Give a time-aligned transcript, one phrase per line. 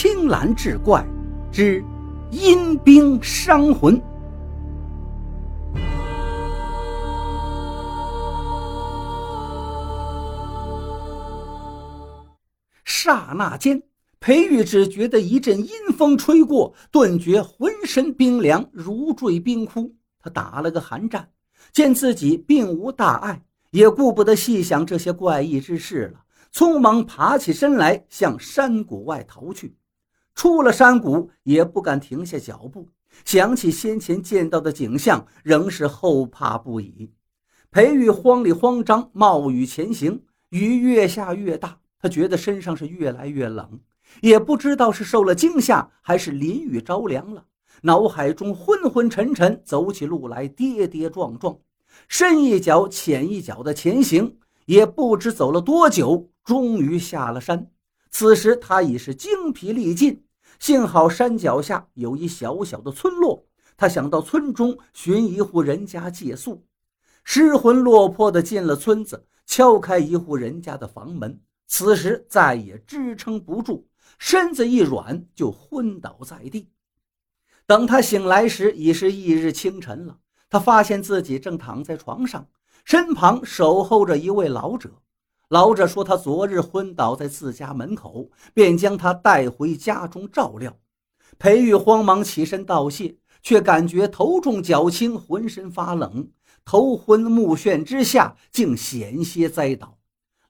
[0.00, 1.04] 青蓝志怪
[1.50, 1.84] 之
[2.30, 4.00] 阴兵伤魂。
[12.84, 13.82] 刹那间，
[14.20, 19.92] 裴玉只觉得一阵阴风吹过，顿觉浑身冰凉，如坠冰窟。
[20.20, 21.28] 他打了个寒战，
[21.72, 23.42] 见自己并无大碍，
[23.72, 26.20] 也顾不得细想这些怪异之事了。
[26.52, 29.74] 匆忙爬起身来，向山谷外逃去。
[30.38, 32.86] 出了山谷，也不敢停下脚步。
[33.24, 37.10] 想起先前见到的景象，仍是后怕不已。
[37.72, 40.22] 裴玉慌里慌张，冒雨前行。
[40.50, 43.80] 雨越下越大，他觉得身上是越来越冷，
[44.20, 47.44] 也不知道是受了惊吓，还是淋雨着凉了。
[47.82, 51.58] 脑海中昏昏沉沉，走起路来跌跌撞撞，
[52.06, 56.30] 深一脚浅一脚的前行，也不知走了多久。
[56.44, 57.72] 终于下了山，
[58.08, 60.22] 此时他已是精疲力尽。
[60.58, 63.46] 幸好山脚下有一小小的村落，
[63.76, 66.64] 他想到村中寻一户人家借宿。
[67.24, 71.40] 失魂落魄地进了村子，敲开一户人家的房门。
[71.66, 73.86] 此时再也支撑不住，
[74.18, 76.70] 身子一软就昏倒在地。
[77.66, 80.18] 等他醒来时，已是翌日清晨了。
[80.48, 82.48] 他发现自己正躺在床上，
[82.84, 84.90] 身旁守候着一位老者。
[85.48, 90.76] 老者说：“他昨日昏倒在自家门口，便将他带回家中照料。”
[91.38, 96.28] 裴玉慌忙起身道谢，却感觉头重脚轻，浑身发冷，
[96.66, 99.96] 头昏目眩之下，竟险些栽倒。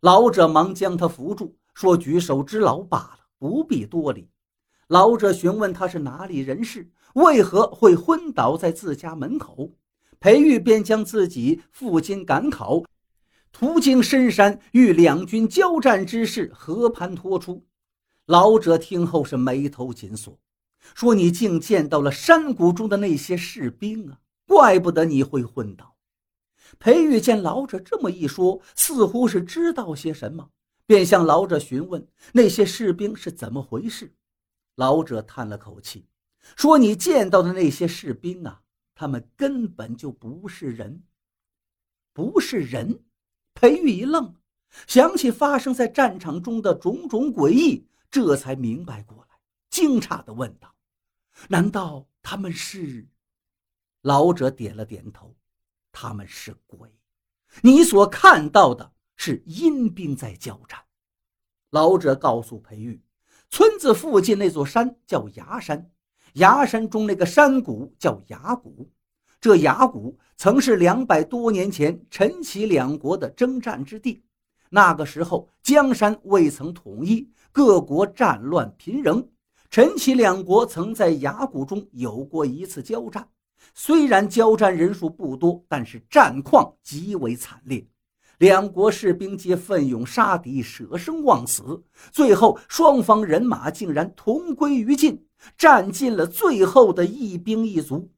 [0.00, 4.28] 老者忙将他扶住，说：“举手之劳罢了，不必多礼。”
[4.88, 9.70] 老者询问他是哪里人士，为何会昏倒在自家门口。
[10.18, 12.82] 裴玉便将自己赴京赶考。
[13.58, 17.66] 途经深山，与两军交战之事和盘托出。
[18.26, 20.38] 老者听后是眉头紧锁，
[20.94, 24.20] 说：“你竟见到了山谷中的那些士兵啊！
[24.46, 25.96] 怪不得你会昏倒。”
[26.78, 30.50] 裴玉见老者这么一说，似乎是知道些什么，
[30.86, 34.14] 便向老者询问那些士兵是怎么回事。
[34.76, 36.06] 老者叹了口气，
[36.54, 38.60] 说：“你见到的那些士兵啊，
[38.94, 41.02] 他们根本就不是人，
[42.12, 43.00] 不是人。”
[43.60, 44.36] 裴玉一愣，
[44.86, 49.36] 想起发生在战场中的种种诡异，这才明白过来，
[49.68, 50.72] 惊诧地问道
[51.50, 53.08] ：“难道他们是？”
[54.02, 55.34] 老者点了点头
[55.90, 56.88] ：“他们是鬼，
[57.60, 60.78] 你所看到的是阴兵在交战。”
[61.70, 63.02] 老者告诉裴玉
[63.50, 65.90] ：“村子附近那座山叫崖山，
[66.34, 68.88] 崖山中那个山谷叫崖谷。”
[69.40, 74.22] 这崖谷曾是两百多年前陈齐两国的征战之地。
[74.70, 79.26] 那个时候，江山未曾统一，各国战乱频仍。
[79.70, 83.28] 陈齐两国曾在崖谷中有过一次交战，
[83.74, 87.86] 虽然交战人数不多，但是战况极为惨烈。
[88.38, 98.10] 两国士兵皆奋勇杀敌，舍生忘死，最后双方人马竟然同归于尽，战尽了最后的一兵一卒。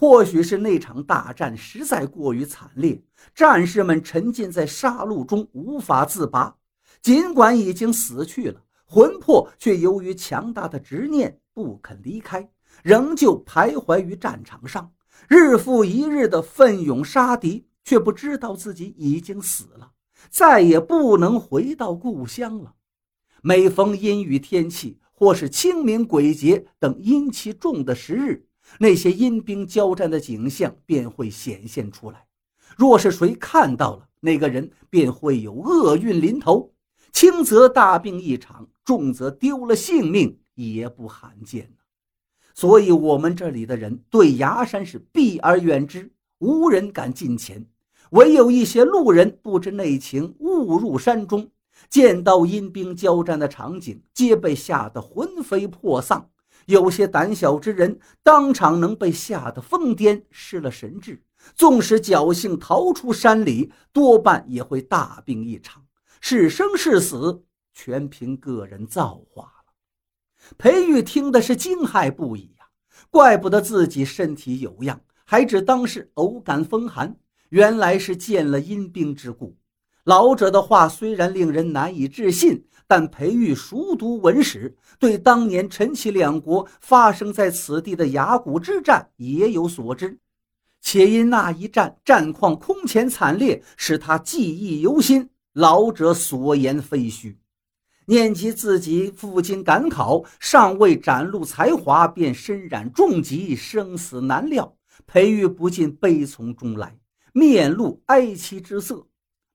[0.00, 3.02] 或许是那场大战实在过于惨烈，
[3.34, 6.56] 战士们沉浸在杀戮中无法自拔。
[7.02, 12.48] 尽管已经死去了，魂魄却由于强大的执念不肯离开，
[12.82, 14.90] 仍旧徘徊于战场上，
[15.28, 19.90] 日复一日的奋勇杀敌，却不知道自己已经死了，
[20.30, 22.72] 再也不能回到故乡了。
[23.42, 28.46] 每逢阴雨天气，或是清明鬼节等阴气重的时日。
[28.78, 32.26] 那些阴兵交战的景象便会显现出来。
[32.76, 36.72] 若是谁看到了，那个人便会有厄运临头，
[37.12, 41.76] 轻则大病一场，重则丢了性命，也不罕见呢。
[42.54, 47.66] 所以，我们这里的人对崖山是避而远之，无人敢近前。
[48.10, 51.50] 唯有一些路人不知内情，误入山中，
[51.88, 56.29] 见到阴兵交战的场景，皆被吓得魂飞魄丧。
[56.66, 61.16] 有些胆小之人，当场能被吓得疯癫，失了神智；
[61.54, 65.84] 纵使侥幸逃出山里，多半也会大病一场，
[66.20, 69.72] 是生是死，全凭个人造化了。
[70.58, 72.66] 裴玉听的是惊骇不已呀，
[73.10, 77.16] 怪不得自己身体有恙，还只当是偶感风寒，
[77.50, 79.59] 原来是见了阴兵之故。
[80.04, 82.64] 老者的话虽然令人难以置信。
[82.86, 90.18] 但裴玉熟读文史，对当年陈齐两国发生在此地的崖谷之战也有所知，
[90.80, 95.30] 且因那一战战况空前惨烈，使他记忆犹新。
[95.52, 97.38] 老者所言非虚。
[98.06, 104.76] 念及自己父亲赶考，尚未展露才华，便身染重疾，生死难料。
[105.06, 106.98] 裴玉不禁悲从中来，
[107.32, 109.06] 面露哀戚之色。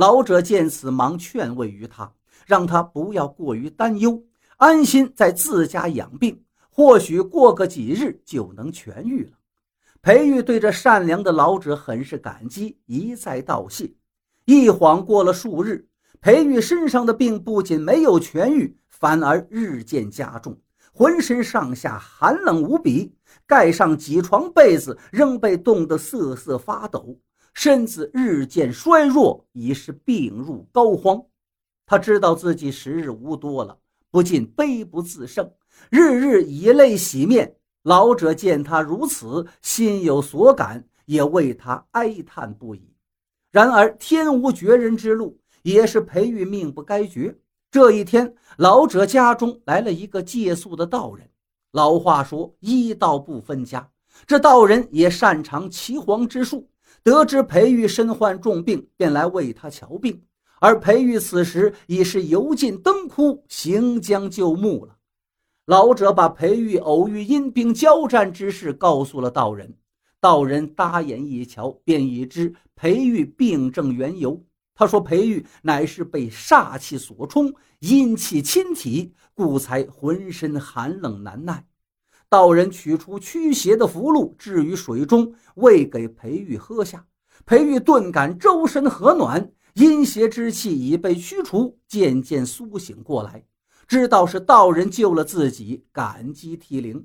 [0.00, 2.10] 老者见此，忙劝慰于他，
[2.46, 4.24] 让他不要过于担忧，
[4.56, 9.32] 安心在自家养病，或许过个几日就能痊愈了。
[10.00, 13.92] 裴玉对这善良的老者很是感激，一再道谢。
[14.46, 15.86] 一晃过了数日，
[16.22, 20.58] 裴玉身上的病不仅没有痊愈，反而日渐加重，
[20.94, 23.14] 浑身上下寒冷无比，
[23.46, 27.18] 盖上几床被子仍被冻得瑟瑟发抖，
[27.62, 31.26] 身子日渐衰弱，已是病入膏肓。
[31.84, 33.76] 他知道自己时日无多了，
[34.10, 35.52] 不禁悲不自胜，
[35.90, 37.54] 日日以泪洗面。
[37.82, 42.94] 老者见他如此，心有所感，也为他哀叹不已。
[43.50, 47.38] 然而天无绝人之路，也是裴玉命不该绝。
[47.70, 51.28] 这一天，老者家中来了一个借宿的道人。
[51.72, 53.86] 老话说医道不分家，
[54.26, 56.69] 这道人也擅长岐黄之术。
[57.02, 60.22] 得知裴玉身患重病，便来为他瞧病。
[60.60, 64.96] 而裴玉此时已是油尽灯枯，行将就木了。
[65.64, 69.74] 老者把裴玉偶遇阴兵交战之事告诉了道人，
[70.20, 74.44] 道人搭眼一瞧，便已知裴玉病症缘由。
[74.74, 81.66] 他说：“裴玉乃是被煞气所冲，阴气侵体，故才浑身寒冷难耐。”
[82.30, 87.04] 道人取出驱邪的符箓，置于水中，喂给裴玉喝下。
[87.44, 93.44] 裴玉顿感周身和暖，阴邪之气已被驱除，渐渐苏醒过来。
[93.88, 97.04] 知道是道人救了自己，感激涕零。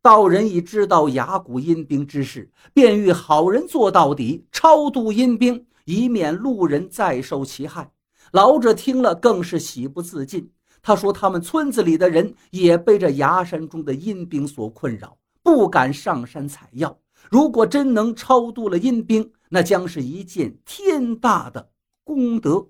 [0.00, 7.92] 道人已知道崖谷阴兵之事，便欲好人做到底，超度阴兵，以免路人再受其害。
[8.32, 10.50] 老者听了更是喜不自禁。
[10.86, 16.94] 他说：“他们村子里的人也被这崖山中的阴兵所困扰，不敢上山采药。
[17.30, 21.70] 如果真能超度了阴兵，那将是一件天大的
[22.04, 22.68] 功德。”